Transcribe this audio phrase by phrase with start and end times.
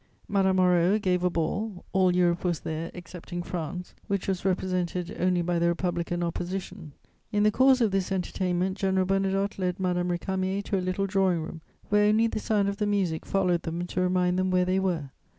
[0.27, 5.43] Madame Moreau gave a ball: all Europe was there, excepting France, which was represented only
[5.43, 6.93] by the Republican Opposition.
[7.31, 11.43] In the course of this entertainment, General Bernadotte led Madame Récamier to a little drawing
[11.43, 14.79] room where only the sound of the music followed them to remind them where they
[14.79, 15.11] were.